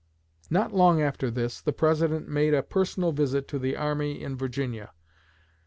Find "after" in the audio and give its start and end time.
0.99-1.29